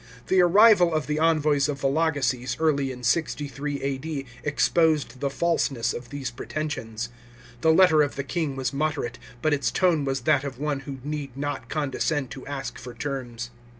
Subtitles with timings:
[0.29, 4.25] The arrival of the envoys of Vologeses early in 63 A.D.
[4.43, 7.09] exposed the falseness of these pretensions.
[7.61, 10.97] The letter of the king was moderate, but its tone was that of one who
[11.03, 13.51] need not condescend to ask for terms.